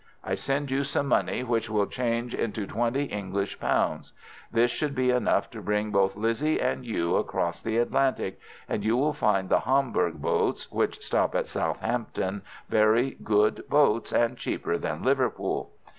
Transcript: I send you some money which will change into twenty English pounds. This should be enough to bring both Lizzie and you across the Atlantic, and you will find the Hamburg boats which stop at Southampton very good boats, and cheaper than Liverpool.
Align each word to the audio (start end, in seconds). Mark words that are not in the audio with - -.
I 0.23 0.33
send 0.33 0.71
you 0.71 0.83
some 0.83 1.05
money 1.05 1.43
which 1.43 1.69
will 1.69 1.85
change 1.85 2.33
into 2.33 2.65
twenty 2.65 3.03
English 3.03 3.59
pounds. 3.59 4.13
This 4.51 4.71
should 4.71 4.95
be 4.95 5.11
enough 5.11 5.51
to 5.51 5.61
bring 5.61 5.91
both 5.91 6.15
Lizzie 6.15 6.59
and 6.59 6.83
you 6.83 7.15
across 7.17 7.61
the 7.61 7.77
Atlantic, 7.77 8.39
and 8.67 8.83
you 8.83 8.97
will 8.97 9.13
find 9.13 9.47
the 9.47 9.59
Hamburg 9.59 10.15
boats 10.15 10.71
which 10.71 11.05
stop 11.05 11.35
at 11.35 11.47
Southampton 11.47 12.41
very 12.67 13.15
good 13.23 13.63
boats, 13.69 14.11
and 14.11 14.37
cheaper 14.37 14.75
than 14.79 15.03
Liverpool. 15.03 15.69